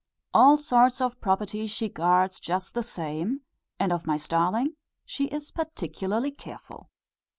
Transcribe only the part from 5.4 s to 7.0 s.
particularly careful.